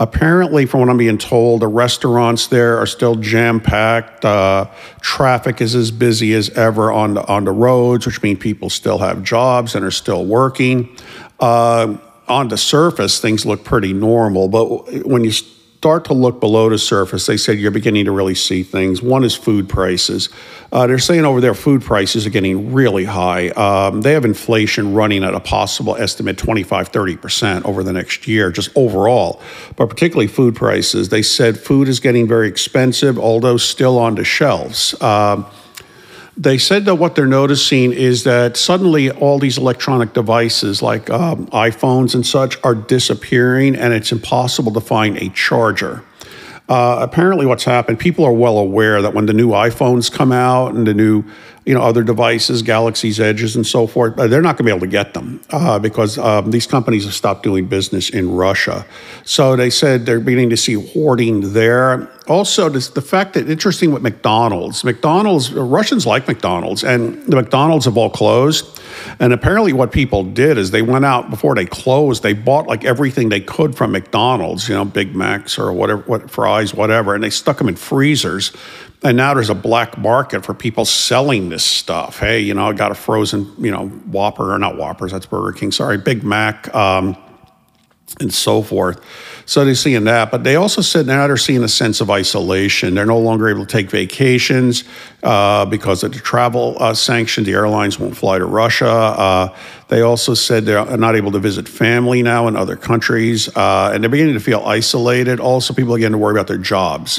Apparently, 0.00 0.64
from 0.64 0.80
what 0.80 0.88
I'm 0.88 0.96
being 0.96 1.18
told, 1.18 1.60
the 1.60 1.66
restaurants 1.66 2.46
there 2.46 2.78
are 2.78 2.86
still 2.86 3.16
jam 3.16 3.60
packed. 3.60 4.24
Uh, 4.24 4.66
traffic 5.00 5.60
is 5.60 5.74
as 5.74 5.90
busy 5.90 6.34
as 6.34 6.50
ever 6.50 6.92
on 6.92 7.14
the, 7.14 7.26
on 7.26 7.44
the 7.44 7.50
roads, 7.50 8.06
which 8.06 8.22
means 8.22 8.38
people 8.38 8.70
still 8.70 8.98
have 8.98 9.24
jobs 9.24 9.74
and 9.74 9.84
are 9.84 9.90
still 9.90 10.24
working. 10.24 10.96
Uh, 11.40 11.96
on 12.28 12.48
the 12.48 12.56
surface, 12.56 13.20
things 13.20 13.44
look 13.44 13.64
pretty 13.64 13.92
normal, 13.92 14.48
but 14.48 15.04
when 15.04 15.24
you 15.24 15.32
start 15.78 16.06
to 16.06 16.12
look 16.12 16.40
below 16.40 16.68
the 16.68 16.76
surface, 16.76 17.26
they 17.26 17.36
said 17.36 17.56
you're 17.56 17.70
beginning 17.70 18.04
to 18.04 18.10
really 18.10 18.34
see 18.34 18.64
things. 18.64 19.00
One 19.00 19.22
is 19.22 19.36
food 19.36 19.68
prices. 19.68 20.28
Uh, 20.72 20.88
they're 20.88 20.98
saying 20.98 21.24
over 21.24 21.40
there 21.40 21.54
food 21.54 21.82
prices 21.82 22.26
are 22.26 22.30
getting 22.30 22.72
really 22.72 23.04
high. 23.04 23.50
Um, 23.50 24.00
they 24.00 24.12
have 24.14 24.24
inflation 24.24 24.92
running 24.92 25.22
at 25.22 25.34
a 25.34 25.40
possible 25.40 25.94
estimate 25.94 26.36
25, 26.36 26.90
30% 26.90 27.64
over 27.64 27.84
the 27.84 27.92
next 27.92 28.26
year, 28.26 28.50
just 28.50 28.70
overall. 28.74 29.40
But 29.76 29.88
particularly 29.88 30.26
food 30.26 30.56
prices. 30.56 31.10
They 31.10 31.22
said 31.22 31.56
food 31.56 31.86
is 31.86 32.00
getting 32.00 32.26
very 32.26 32.48
expensive, 32.48 33.16
although 33.16 33.56
still 33.56 33.98
on 33.98 34.16
the 34.16 34.24
shelves. 34.24 35.00
Um, 35.00 35.46
they 36.38 36.56
said 36.56 36.84
that 36.84 36.94
what 36.94 37.16
they're 37.16 37.26
noticing 37.26 37.92
is 37.92 38.22
that 38.22 38.56
suddenly 38.56 39.10
all 39.10 39.40
these 39.40 39.58
electronic 39.58 40.12
devices 40.12 40.80
like 40.80 41.10
um, 41.10 41.48
iPhones 41.48 42.14
and 42.14 42.24
such 42.24 42.56
are 42.62 42.76
disappearing, 42.76 43.74
and 43.74 43.92
it's 43.92 44.12
impossible 44.12 44.72
to 44.72 44.80
find 44.80 45.16
a 45.18 45.28
charger. 45.30 46.04
Uh, 46.68 46.98
apparently, 47.00 47.44
what's 47.44 47.64
happened, 47.64 47.98
people 47.98 48.24
are 48.24 48.32
well 48.32 48.56
aware 48.56 49.02
that 49.02 49.14
when 49.14 49.26
the 49.26 49.32
new 49.32 49.48
iPhones 49.48 50.12
come 50.12 50.30
out 50.30 50.74
and 50.74 50.86
the 50.86 50.94
new 50.94 51.24
you 51.68 51.74
know, 51.74 51.82
other 51.82 52.02
devices, 52.02 52.62
Galaxy's 52.62 53.20
Edges, 53.20 53.54
and 53.54 53.66
so 53.66 53.86
forth. 53.86 54.16
They're 54.16 54.40
not 54.40 54.56
going 54.56 54.56
to 54.56 54.62
be 54.62 54.70
able 54.70 54.80
to 54.80 54.86
get 54.86 55.12
them 55.12 55.38
uh, 55.50 55.78
because 55.78 56.16
um, 56.16 56.50
these 56.50 56.66
companies 56.66 57.04
have 57.04 57.12
stopped 57.12 57.42
doing 57.42 57.66
business 57.66 58.08
in 58.08 58.30
Russia. 58.30 58.86
So 59.24 59.54
they 59.54 59.68
said 59.68 60.06
they're 60.06 60.18
beginning 60.18 60.48
to 60.48 60.56
see 60.56 60.82
hoarding 60.82 61.52
there. 61.52 62.10
Also, 62.26 62.70
the 62.70 63.02
fact 63.02 63.34
that 63.34 63.50
interesting 63.50 63.92
with 63.92 64.02
McDonald's, 64.02 64.82
McDonald's 64.82 65.52
Russians 65.52 66.06
like 66.06 66.26
McDonald's, 66.26 66.84
and 66.84 67.22
the 67.26 67.36
McDonald's 67.36 67.84
have 67.84 67.98
all 67.98 68.10
closed. 68.10 68.80
And 69.20 69.34
apparently, 69.34 69.74
what 69.74 69.92
people 69.92 70.24
did 70.24 70.56
is 70.56 70.70
they 70.70 70.82
went 70.82 71.04
out 71.04 71.28
before 71.28 71.54
they 71.54 71.66
closed. 71.66 72.22
They 72.22 72.32
bought 72.32 72.66
like 72.66 72.86
everything 72.86 73.28
they 73.28 73.40
could 73.40 73.76
from 73.76 73.92
McDonald's, 73.92 74.70
you 74.70 74.74
know, 74.74 74.86
Big 74.86 75.14
Macs 75.14 75.58
or 75.58 75.70
whatever, 75.72 76.00
what 76.02 76.30
fries, 76.30 76.72
whatever, 76.72 77.14
and 77.14 77.22
they 77.22 77.30
stuck 77.30 77.58
them 77.58 77.68
in 77.68 77.76
freezers 77.76 78.52
and 79.02 79.16
now 79.16 79.34
there's 79.34 79.50
a 79.50 79.54
black 79.54 79.96
market 79.96 80.44
for 80.44 80.54
people 80.54 80.84
selling 80.84 81.48
this 81.48 81.64
stuff. 81.64 82.18
Hey, 82.18 82.40
you 82.40 82.54
know, 82.54 82.68
I 82.68 82.72
got 82.72 82.90
a 82.90 82.96
frozen, 82.96 83.52
you 83.58 83.70
know, 83.70 83.88
Whopper 83.88 84.52
or 84.52 84.58
not 84.58 84.76
Whoppers, 84.76 85.12
that's 85.12 85.26
Burger 85.26 85.56
King. 85.56 85.70
Sorry, 85.70 85.98
Big 85.98 86.24
Mac, 86.24 86.74
um, 86.74 87.16
and 88.20 88.32
so 88.32 88.62
forth. 88.62 89.00
So 89.44 89.64
they're 89.64 89.74
seeing 89.74 90.04
that, 90.04 90.30
but 90.30 90.44
they 90.44 90.56
also 90.56 90.82
said 90.82 91.06
now 91.06 91.26
they're 91.26 91.36
seeing 91.36 91.62
a 91.62 91.68
sense 91.68 92.00
of 92.00 92.10
isolation. 92.10 92.94
They're 92.94 93.06
no 93.06 93.18
longer 93.18 93.48
able 93.48 93.64
to 93.64 93.72
take 93.72 93.90
vacations 93.90 94.84
uh, 95.22 95.64
because 95.66 96.02
of 96.02 96.12
the 96.12 96.18
travel 96.18 96.76
uh, 96.78 96.92
sanctions. 96.92 97.46
The 97.46 97.54
airlines 97.54 97.98
won't 97.98 98.16
fly 98.16 98.38
to 98.38 98.44
Russia. 98.44 98.88
Uh, 98.88 99.56
they 99.88 100.02
also 100.02 100.34
said 100.34 100.66
they're 100.66 100.96
not 100.98 101.16
able 101.16 101.32
to 101.32 101.38
visit 101.38 101.66
family 101.66 102.22
now 102.22 102.48
in 102.48 102.56
other 102.56 102.76
countries, 102.76 103.48
uh, 103.56 103.90
and 103.94 104.02
they're 104.02 104.10
beginning 104.10 104.34
to 104.34 104.40
feel 104.40 104.62
isolated. 104.66 105.40
Also, 105.40 105.72
people 105.72 105.94
are 105.94 105.96
beginning 105.96 106.18
to 106.18 106.18
worry 106.18 106.34
about 106.34 106.46
their 106.46 106.58
jobs. 106.58 107.18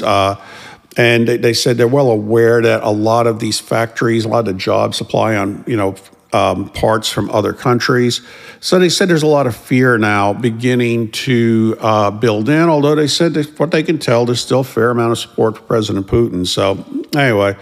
And 0.96 1.28
they, 1.28 1.36
they, 1.36 1.52
said 1.52 1.76
they're 1.76 1.86
well 1.86 2.10
aware 2.10 2.60
that 2.62 2.82
a 2.82 2.90
lot 2.90 3.26
of 3.26 3.38
these 3.38 3.60
factories, 3.60 4.24
a 4.24 4.28
lot 4.28 4.40
of 4.40 4.46
the 4.46 4.54
jobs 4.54 4.96
supply 4.96 5.36
on, 5.36 5.62
you 5.66 5.76
know, 5.76 5.94
um, 6.32 6.68
parts 6.70 7.08
from 7.08 7.30
other 7.30 7.52
countries. 7.52 8.20
So 8.60 8.78
they 8.78 8.88
said 8.88 9.08
there's 9.08 9.22
a 9.22 9.28
lot 9.28 9.46
of 9.46 9.56
fear 9.56 9.98
now 9.98 10.32
beginning 10.32 11.10
to 11.12 11.76
uh, 11.80 12.10
build 12.10 12.48
in, 12.48 12.68
although 12.68 12.94
they 12.94 13.06
said 13.06 13.34
that 13.34 13.58
what 13.58 13.70
they 13.70 13.82
can 13.82 13.98
tell, 13.98 14.26
there's 14.26 14.40
still 14.40 14.60
a 14.60 14.64
fair 14.64 14.90
amount 14.90 15.12
of 15.12 15.18
support 15.18 15.56
for 15.56 15.62
President 15.64 16.06
Putin. 16.06 16.46
So 16.46 16.84
anyway, 17.16 17.56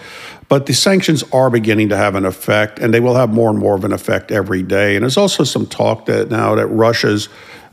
but 0.49 0.67
the 0.67 0.75
sanctions 0.75 1.23
are 1.33 1.51
beginning 1.51 1.91
to 1.91 1.97
have 1.97 2.15
an 2.15 2.25
effect, 2.25 2.79
and 2.79 2.93
they 2.93 3.01
will 3.01 3.15
have 3.15 3.31
more 3.31 3.51
and 3.51 3.59
more 3.59 3.75
of 3.75 3.85
an 3.85 3.93
effect 3.93 4.31
every 4.31 4.63
day. 4.63 4.97
And 4.97 5.03
there's 5.03 5.19
also 5.19 5.45
some 5.45 5.67
talk 5.67 6.07
that 6.07 6.31
now 6.31 6.55
that 6.55 6.67
Russia's 6.69 7.29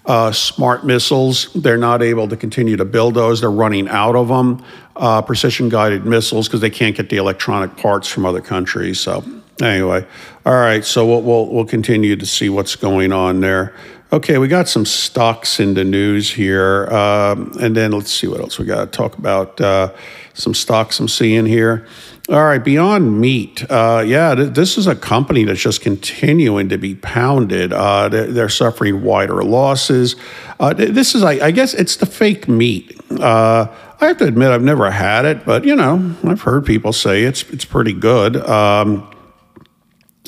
uh, 0.06 0.32
smart 0.32 0.86
missiles. 0.86 1.52
They're 1.54 1.78
not 1.78 2.02
able 2.02 2.28
to 2.28 2.38
continue 2.38 2.78
to 2.78 2.86
build 2.86 3.16
those. 3.16 3.42
They're 3.42 3.52
running 3.52 3.88
out 3.88 4.16
of 4.16 4.28
them. 4.28 4.64
Uh, 4.96 5.22
precision 5.22 5.70
guided 5.70 6.06
missiles 6.06 6.48
because 6.48 6.62
they 6.62 6.70
can't 6.70 6.96
get 6.96 7.10
the 7.10 7.18
electronic 7.18 7.76
parts 7.78 8.08
from 8.08 8.26
other 8.26 8.42
countries. 8.42 9.00
So 9.00 9.24
anyway, 9.62 10.06
all 10.46 10.54
right. 10.54 10.86
So 10.86 11.06
we'll, 11.06 11.22
we'll, 11.22 11.48
we'll 11.48 11.66
continue 11.66 12.16
to 12.16 12.26
see 12.26 12.50
what's 12.50 12.76
going 12.76 13.12
on 13.12 13.42
there. 13.42 13.74
Okay, 14.14 14.38
we 14.38 14.48
got 14.48 14.70
some 14.70 14.86
stocks 14.86 15.60
in 15.60 15.74
the 15.74 15.84
news 15.84 16.32
here, 16.32 16.86
um, 16.94 17.52
and 17.60 17.76
then 17.76 17.92
let's 17.92 18.12
see 18.12 18.28
what 18.28 18.40
else 18.40 18.60
we 18.60 18.66
got 18.66 18.86
to 18.86 18.98
talk 18.98 19.18
about. 19.18 19.60
Uh, 19.60 19.92
some 20.36 20.54
stocks 20.54 21.00
I'm 21.00 21.08
seeing 21.08 21.46
here. 21.46 21.88
All 22.28 22.44
right, 22.44 22.64
Beyond 22.64 23.22
Meat. 23.22 23.70
Uh, 23.70 24.04
yeah, 24.04 24.34
th- 24.34 24.54
this 24.54 24.80
is 24.80 24.88
a 24.88 24.96
company 24.96 25.44
that's 25.44 25.62
just 25.62 25.82
continuing 25.82 26.70
to 26.70 26.78
be 26.80 26.96
pounded. 26.96 27.72
Uh, 27.72 28.10
they're, 28.10 28.26
they're, 28.26 28.50
suffering 28.50 29.04
wider 29.04 29.44
losses. 29.44 30.16
Uh, 30.60 30.74
this 30.74 31.14
is, 31.14 31.22
I, 31.22 31.34
I, 31.34 31.52
guess, 31.52 31.76
it's 31.76 31.98
the 31.98 32.08
fake 32.08 32.48
meat. 32.48 33.00
Uh, 33.12 33.68
I 34.02 34.08
have 34.08 34.18
to 34.18 34.26
admit, 34.26 34.50
I've 34.50 34.64
never 34.64 34.90
had 34.90 35.26
it, 35.26 35.46
but 35.46 35.66
you 35.66 35.76
know, 35.76 36.16
I've 36.24 36.42
heard 36.42 36.66
people 36.66 36.94
say 36.94 37.24
it's 37.24 37.44
it's 37.52 37.66
pretty 37.66 37.94
good. 37.94 38.38
Um, 38.38 39.08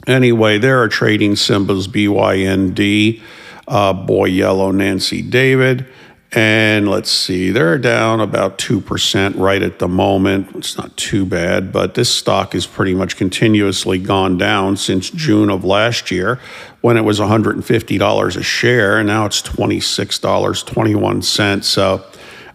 anyway, 0.05 0.59
there 0.59 0.83
are 0.83 0.87
trading 0.87 1.35
symbols 1.35 1.87
BYND, 1.87 3.21
uh, 3.67 3.93
Boy 3.93 4.25
Yellow, 4.25 4.69
Nancy 4.69 5.23
David. 5.23 5.87
And 6.33 6.89
let's 6.89 7.09
see, 7.09 7.51
they're 7.51 7.77
down 7.77 8.19
about 8.19 8.57
2% 8.57 9.37
right 9.37 9.61
at 9.61 9.79
the 9.79 9.87
moment. 9.87 10.53
It's 10.57 10.77
not 10.77 10.97
too 10.97 11.25
bad, 11.25 11.71
but 11.71 11.93
this 11.93 12.13
stock 12.13 12.51
has 12.51 12.67
pretty 12.67 12.93
much 12.93 13.15
continuously 13.15 13.97
gone 13.97 14.37
down 14.37 14.75
since 14.75 15.09
June 15.09 15.49
of 15.49 15.63
last 15.63 16.11
year 16.11 16.37
when 16.81 16.97
it 16.97 17.05
was 17.05 17.21
$150 17.21 18.35
a 18.35 18.43
share, 18.43 18.97
and 18.97 19.07
now 19.07 19.25
it's 19.25 19.41
$26.21. 19.41 21.63
So 21.63 22.03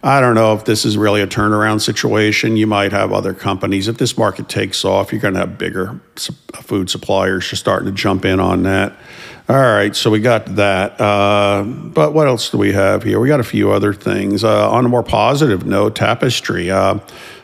I 0.03 0.19
don't 0.19 0.35
know 0.35 0.53
if 0.53 0.65
this 0.65 0.85
is 0.85 0.95
really 0.97 1.21
a 1.21 1.27
turnaround 1.27 1.81
situation. 1.81 2.57
You 2.57 2.67
might 2.67 2.91
have 2.91 3.11
other 3.11 3.33
companies. 3.33 3.87
If 3.87 3.97
this 3.97 4.15
market 4.17 4.49
takes 4.49 4.85
off, 4.85 5.11
you're 5.11 5.21
going 5.21 5.33
to 5.33 5.39
have 5.39 5.57
bigger 5.57 5.99
food 6.61 6.91
suppliers 6.91 7.49
just 7.49 7.61
starting 7.61 7.87
to 7.87 7.93
jump 7.93 8.23
in 8.23 8.39
on 8.39 8.61
that. 8.63 8.95
All 9.49 9.57
right, 9.57 9.93
so 9.93 10.09
we 10.09 10.21
got 10.21 10.55
that. 10.55 10.99
Uh, 11.01 11.63
but 11.63 12.13
what 12.13 12.27
else 12.27 12.49
do 12.49 12.57
we 12.57 12.71
have 12.71 13.03
here? 13.03 13.19
We 13.19 13.27
got 13.27 13.41
a 13.41 13.43
few 13.43 13.71
other 13.71 13.93
things. 13.93 14.41
Uh, 14.41 14.71
on 14.71 14.85
a 14.85 14.89
more 14.89 15.03
positive 15.03 15.65
note, 15.65 15.97
Tapestry. 15.97 16.71
Uh, 16.71 16.99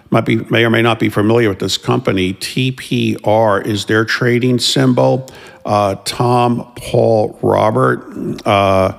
might 0.10 0.24
be 0.26 0.38
may 0.38 0.64
or 0.64 0.70
may 0.70 0.82
not 0.82 0.98
be 0.98 1.10
familiar 1.10 1.50
with 1.50 1.60
this 1.60 1.78
company. 1.78 2.34
TPR 2.34 3.66
is 3.66 3.86
their 3.86 4.06
trading 4.06 4.60
symbol. 4.60 5.30
Uh, 5.66 5.96
Tom 6.06 6.72
Paul 6.78 7.38
Robert. 7.42 8.48
Uh, 8.48 8.98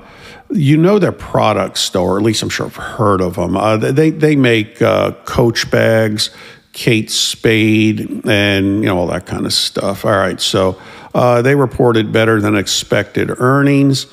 you 0.50 0.76
know 0.76 0.98
their 0.98 1.10
products, 1.10 1.88
though, 1.88 2.04
or 2.04 2.18
at 2.18 2.22
least 2.22 2.42
I'm 2.42 2.50
sure 2.50 2.66
I've 2.66 2.76
heard 2.76 3.22
of 3.22 3.36
them. 3.36 3.56
Uh, 3.56 3.78
they 3.78 4.10
they 4.10 4.36
make 4.36 4.78
Coach 4.78 5.70
bags, 5.70 6.28
Kate 6.74 7.10
Spade, 7.10 8.26
and 8.26 8.82
you 8.82 8.90
know 8.90 8.98
all 8.98 9.06
that 9.06 9.24
kind 9.24 9.46
of 9.46 9.54
stuff. 9.54 10.04
All 10.04 10.12
right, 10.12 10.38
so. 10.38 10.78
Uh, 11.14 11.42
they 11.42 11.54
reported 11.54 12.12
better 12.12 12.40
than 12.40 12.56
expected 12.56 13.30
earnings, 13.40 14.06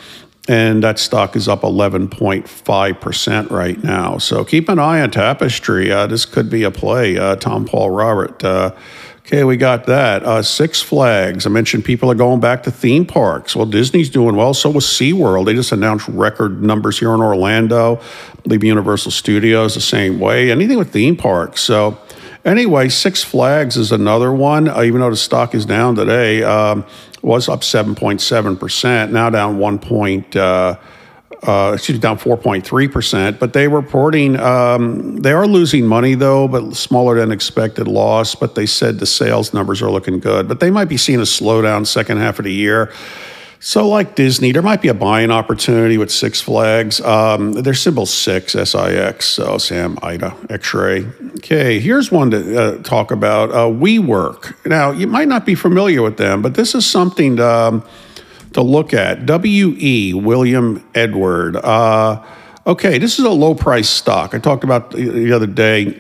and 0.48 0.84
that 0.84 0.98
stock 0.98 1.36
is 1.36 1.48
up 1.48 1.62
11.5% 1.62 3.52
right 3.52 3.84
now. 3.84 4.18
So 4.18 4.44
keep 4.44 4.70
an 4.70 4.80
eye 4.80 5.02
on 5.02 5.12
Tapestry. 5.12 5.92
Uh, 5.92 6.08
this 6.08 6.26
could 6.26 6.50
be 6.50 6.64
a 6.64 6.72
play. 6.72 7.18
Uh, 7.18 7.36
Tom 7.36 7.66
Paul 7.66 7.92
Robert. 7.92 8.44
Uh, 8.44 8.72
okay, 9.20 9.44
we 9.44 9.58
got 9.58 9.86
that. 9.88 10.24
Uh, 10.24 10.42
Six 10.42 10.82
Flags. 10.82 11.46
I 11.46 11.50
mentioned 11.50 11.86
people 11.86 12.10
are 12.10 12.16
going 12.16 12.40
back 12.40 12.64
to 12.64 12.72
theme 12.72 13.06
parks. 13.06 13.56
Well, 13.56 13.66
Disney's 13.66 14.10
doing 14.10 14.36
well. 14.36 14.54
So 14.54 14.70
was 14.70 14.86
SeaWorld. 14.86 15.46
They 15.46 15.54
just 15.54 15.72
announced 15.74 16.08
record 16.08 16.64
numbers 16.64 16.98
here 16.98 17.14
in 17.14 17.20
Orlando. 17.20 17.98
I 17.98 18.42
believe 18.42 18.64
Universal 18.64 19.12
Studios 19.12 19.76
the 19.76 19.82
same 19.82 20.20
way. 20.20 20.50
Anything 20.50 20.78
with 20.78 20.92
theme 20.94 21.18
parks. 21.18 21.62
So 21.62 22.00
Anyway, 22.48 22.88
Six 22.88 23.26
Flags 23.26 23.76
is 23.76 23.92
another 23.92 24.32
one. 24.32 24.70
Uh, 24.70 24.84
even 24.84 25.02
though 25.02 25.10
the 25.10 25.18
stock 25.18 25.54
is 25.54 25.66
down 25.66 25.96
today, 25.96 26.44
um, 26.44 26.86
was 27.22 27.50
up 27.50 27.60
7.7%, 27.60 29.12
now 29.12 29.30
down 29.30 29.58
1. 29.58 29.80
Point, 29.80 30.34
uh, 30.34 30.78
uh, 31.44 31.72
excuse 31.76 31.98
me, 31.98 32.00
down 32.00 32.18
4.3%. 32.18 33.38
But 33.38 33.52
they 33.52 33.68
reporting 33.68 34.40
um, 34.40 35.18
they 35.18 35.34
are 35.34 35.46
losing 35.46 35.86
money 35.86 36.16
though, 36.16 36.48
but 36.48 36.74
smaller 36.74 37.20
than 37.20 37.34
expected 37.34 37.86
loss. 37.86 38.34
But 38.34 38.56
they 38.56 38.66
said 38.66 39.00
the 39.00 39.06
sales 39.06 39.54
numbers 39.54 39.82
are 39.82 39.92
looking 39.92 40.22
good. 40.22 40.48
But 40.48 40.62
they 40.62 40.72
might 40.72 40.88
be 40.88 40.96
seeing 40.96 41.20
a 41.20 41.24
slowdown 41.24 41.86
second 41.86 42.20
half 42.20 42.40
of 42.40 42.46
the 42.46 42.54
year. 42.54 42.94
So, 43.60 43.88
like 43.88 44.16
Disney, 44.16 44.52
there 44.52 44.62
might 44.62 44.84
be 44.84 44.88
a 44.88 44.94
buying 44.94 45.32
opportunity 45.32 45.98
with 45.98 46.12
Six 46.12 46.40
Flags. 46.40 47.02
Um, 47.02 47.54
their 47.54 47.74
symbol 47.74 48.06
six, 48.06 48.56
S 48.56 48.76
I 48.76 48.92
X, 48.92 49.26
so 49.26 49.58
Sam, 49.58 49.98
Ida, 50.04 50.36
X 50.50 50.76
ray. 50.76 51.08
Okay, 51.38 51.80
here's 51.80 52.12
one 52.12 52.30
to 52.32 52.58
uh, 52.58 52.84
talk 52.84 53.10
about 53.10 53.50
uh, 53.50 53.66
WeWork. 53.66 54.66
Now, 54.68 54.92
you 54.92 55.08
might 55.08 55.28
not 55.28 55.44
be 55.44 55.56
familiar 55.56 56.04
with 56.04 56.18
them, 56.18 56.44
but 56.44 56.54
this 56.54 56.76
is 56.76 56.86
something 56.86 57.38
to, 57.38 57.48
um, 57.48 57.84
to 58.54 58.62
look 58.62 58.94
at. 58.94 59.26
W.E. 59.26 60.14
William 60.14 60.88
Edward. 60.94 61.56
Uh, 61.56 62.24
okay, 62.68 63.00
this 63.00 63.18
is 63.18 63.26
a 63.26 63.32
low 63.32 63.56
price 63.56 63.90
stock. 63.90 64.36
I 64.36 64.40
talked 64.40 64.66
about 64.66 64.92
the 64.92 65.34
other 65.34 65.48
day 65.48 66.00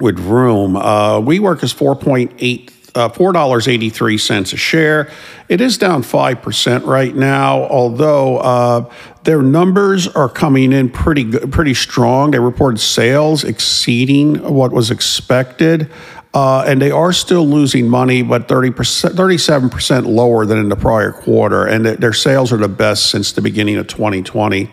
with 0.00 0.18
Room. 0.18 0.74
Uh, 0.74 1.20
WeWork 1.20 1.62
is 1.62 1.72
4.8 1.72 2.81
uh, 2.94 3.08
$4.83 3.08 4.52
a 4.52 4.56
share. 4.56 5.10
It 5.48 5.60
is 5.60 5.78
down 5.78 6.02
5% 6.02 6.86
right 6.86 7.14
now, 7.14 7.64
although 7.64 8.38
uh, 8.38 8.92
their 9.24 9.42
numbers 9.42 10.08
are 10.08 10.28
coming 10.28 10.72
in 10.72 10.90
pretty 10.90 11.24
good, 11.24 11.52
pretty 11.52 11.74
strong. 11.74 12.32
They 12.32 12.38
reported 12.38 12.78
sales 12.78 13.44
exceeding 13.44 14.42
what 14.42 14.72
was 14.72 14.90
expected. 14.90 15.90
Uh, 16.34 16.64
and 16.66 16.80
they 16.80 16.90
are 16.90 17.12
still 17.12 17.46
losing 17.46 17.86
money, 17.86 18.22
but 18.22 18.48
30%, 18.48 19.10
37% 19.10 20.06
lower 20.06 20.46
than 20.46 20.58
in 20.58 20.70
the 20.70 20.76
prior 20.76 21.12
quarter. 21.12 21.66
And 21.66 21.84
their 21.84 22.14
sales 22.14 22.52
are 22.52 22.56
the 22.56 22.68
best 22.68 23.10
since 23.10 23.32
the 23.32 23.42
beginning 23.42 23.76
of 23.76 23.86
2020. 23.86 24.70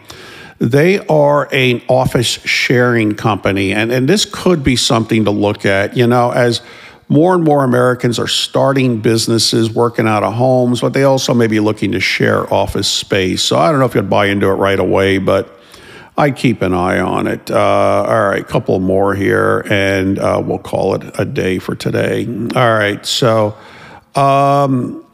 They 0.60 1.00
are 1.08 1.50
an 1.54 1.82
office 1.88 2.28
sharing 2.28 3.16
company, 3.16 3.74
and, 3.74 3.92
and 3.92 4.08
this 4.08 4.26
could 4.26 4.62
be 4.64 4.76
something 4.76 5.26
to 5.26 5.32
look 5.32 5.66
at. 5.66 5.96
You 5.96 6.08
know, 6.08 6.32
as 6.32 6.62
more 7.10 7.36
and 7.36 7.44
more 7.44 7.64
Americans 7.64 8.20
are 8.20 8.28
starting 8.28 9.02
businesses, 9.02 9.70
working 9.70 10.08
out 10.08 10.24
of 10.24 10.34
homes, 10.34 10.80
but 10.80 10.94
they 10.94 11.04
also 11.04 11.34
may 11.34 11.48
be 11.48 11.60
looking 11.60 11.92
to 11.92 12.00
share 12.00 12.52
office 12.54 12.88
space. 12.88 13.42
So 13.44 13.58
I 13.58 13.72
don't 13.72 13.80
know 13.80 13.86
if 13.86 13.96
you'd 13.96 14.10
buy 14.10 14.28
into 14.28 14.48
it 14.48 14.54
right 14.54 14.80
away, 14.80 15.18
but 15.18 15.60
I 16.16 16.32
keep 16.32 16.62
an 16.62 16.74
eye 16.74 17.00
on 17.00 17.28
it. 17.28 17.50
Uh, 17.50 18.06
all 18.08 18.30
right, 18.30 18.48
couple 18.48 18.80
more 18.80 19.16
here, 19.16 19.66
and 19.70 20.20
uh, 20.20 20.42
we'll 20.46 20.60
call 20.60 20.96
it 20.96 21.20
a 21.20 21.26
day 21.26 21.60
for 21.60 21.76
today. 21.76 22.26
All 22.56 22.74
right, 22.74 23.06
so. 23.06 23.58
Um, 24.16 25.06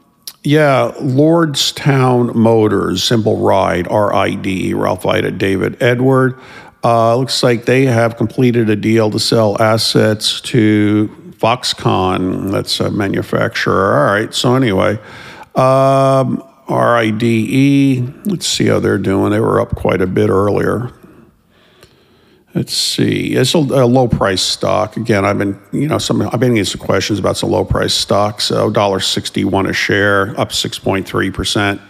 yeah, 0.43 0.91
Lordstown 0.99 2.35
Motors, 2.35 3.03
symbol 3.03 3.37
RIDE, 3.37 3.87
R 3.87 4.13
I 4.13 4.35
D 4.35 4.75
Ralph 4.75 5.05
Ida, 5.05 5.31
David 5.31 5.81
Edward. 5.81 6.39
Uh, 6.83 7.17
looks 7.17 7.41
like 7.41 7.65
they 7.65 7.85
have 7.85 8.15
completed 8.15 8.69
a 8.69 8.75
deal 8.75 9.09
to 9.09 9.19
sell 9.19 9.59
assets 9.59 10.39
to 10.41 11.24
Foxconn. 11.37 12.51
That's 12.51 12.79
a 12.79 12.91
manufacturer. 12.91 13.97
All 13.97 14.13
right. 14.13 14.33
So 14.33 14.55
anyway, 14.55 14.99
um, 15.55 16.43
RIDE. 16.69 18.25
Let's 18.25 18.47
see 18.47 18.67
how 18.67 18.79
they're 18.79 18.97
doing. 18.97 19.31
They 19.31 19.39
were 19.39 19.59
up 19.61 19.75
quite 19.75 20.01
a 20.01 20.07
bit 20.07 20.29
earlier. 20.29 20.91
Let's 22.55 22.73
see. 22.73 23.33
It's 23.33 23.53
a, 23.53 23.57
a, 23.57 23.85
low 23.85 24.07
price 24.07 24.41
stock. 24.41 24.95
Again, 24.95 25.25
I've 25.25 25.37
been, 25.37 25.59
you 25.73 25.89
know, 25.89 25.97
some 25.97 26.21
I've 26.21 26.39
been 26.39 26.53
getting 26.53 26.63
some 26.63 26.79
questions 26.79 27.19
about 27.19 27.35
some 27.35 27.51
low 27.51 27.65
price 27.65 27.93
stocks. 27.93 28.45
So 28.45 28.71
$1.61 28.71 29.69
a 29.69 29.73
share, 29.73 30.29
up 30.39 30.51
6.3%. 30.51 31.81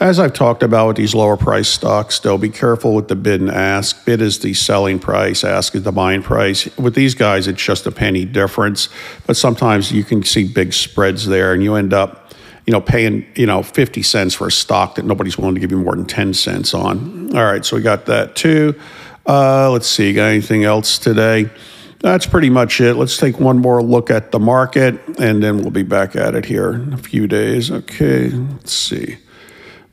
As 0.00 0.18
I've 0.18 0.32
talked 0.32 0.62
about 0.62 0.86
with 0.86 0.96
these 0.96 1.14
lower 1.14 1.36
price 1.36 1.68
stocks, 1.68 2.18
though, 2.20 2.38
be 2.38 2.48
careful 2.48 2.94
with 2.94 3.08
the 3.08 3.16
bid 3.16 3.42
and 3.42 3.50
ask. 3.50 4.06
Bid 4.06 4.22
is 4.22 4.38
the 4.38 4.54
selling 4.54 4.98
price, 4.98 5.44
ask 5.44 5.74
is 5.74 5.82
the 5.82 5.92
buying 5.92 6.22
price. 6.22 6.74
With 6.78 6.94
these 6.94 7.14
guys, 7.14 7.46
it's 7.46 7.62
just 7.62 7.86
a 7.86 7.92
penny 7.92 8.24
difference. 8.24 8.88
But 9.26 9.36
sometimes 9.36 9.92
you 9.92 10.04
can 10.04 10.22
see 10.22 10.50
big 10.50 10.72
spreads 10.72 11.26
there 11.26 11.52
and 11.52 11.62
you 11.62 11.74
end 11.74 11.92
up 11.92 12.32
you 12.64 12.72
know, 12.72 12.82
paying, 12.82 13.26
you 13.34 13.46
know, 13.46 13.62
50 13.62 14.02
cents 14.02 14.34
for 14.34 14.48
a 14.48 14.52
stock 14.52 14.96
that 14.96 15.06
nobody's 15.06 15.38
willing 15.38 15.54
to 15.54 15.60
give 15.60 15.70
you 15.70 15.78
more 15.78 15.96
than 15.96 16.04
10 16.04 16.34
cents 16.34 16.74
on. 16.74 17.34
All 17.34 17.44
right, 17.44 17.64
so 17.64 17.76
we 17.76 17.82
got 17.82 18.04
that 18.06 18.36
too. 18.36 18.78
Uh, 19.28 19.70
let's 19.70 19.86
see, 19.86 20.14
got 20.14 20.24
anything 20.24 20.64
else 20.64 20.98
today? 20.98 21.50
That's 22.00 22.24
pretty 22.24 22.48
much 22.48 22.80
it. 22.80 22.94
Let's 22.94 23.18
take 23.18 23.38
one 23.38 23.58
more 23.58 23.82
look 23.82 24.10
at 24.10 24.32
the 24.32 24.38
market 24.38 24.98
and 25.18 25.42
then 25.42 25.58
we'll 25.58 25.70
be 25.70 25.82
back 25.82 26.16
at 26.16 26.34
it 26.34 26.46
here 26.46 26.72
in 26.72 26.94
a 26.94 26.96
few 26.96 27.26
days. 27.26 27.70
Okay, 27.70 28.30
let's 28.30 28.72
see. 28.72 29.18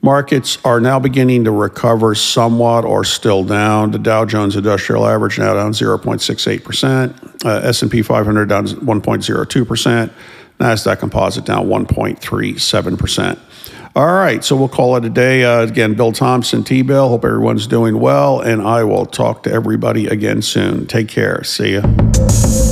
Markets 0.02 0.60
are 0.64 0.80
now 0.80 1.00
beginning 1.00 1.44
to 1.46 1.52
recover 1.52 2.14
somewhat 2.14 2.86
or 2.86 3.04
still 3.04 3.44
down. 3.44 3.92
The 3.92 3.98
Dow 3.98 4.24
Jones 4.24 4.56
Industrial 4.56 5.06
Average 5.06 5.40
now 5.40 5.56
down 5.56 5.72
0.68%, 5.72 7.44
uh, 7.44 7.68
S&P 7.68 8.04
500 8.04 8.48
down 8.48 8.68
1.02%, 8.68 10.12
Nasdaq 10.60 11.00
Composite 11.00 11.44
down 11.44 11.66
1.37%. 11.66 13.40
All 13.96 14.14
right, 14.14 14.44
so 14.44 14.58
we'll 14.58 14.68
call 14.68 14.98
it 14.98 15.06
a 15.06 15.10
day. 15.10 15.46
Uh, 15.46 15.62
again, 15.62 15.94
Bill 15.94 16.12
Thompson, 16.12 16.66
T 16.66 16.82
Bill. 16.82 17.08
Hope 17.08 17.24
everyone's 17.24 17.66
doing 17.66 17.98
well, 17.98 18.42
and 18.42 18.62
I 18.62 18.84
will 18.84 19.06
talk 19.06 19.44
to 19.44 19.52
everybody 19.52 20.08
again 20.08 20.42
soon. 20.42 20.86
Take 20.86 21.08
care. 21.08 21.42
See 21.46 21.76
ya. 21.76 22.65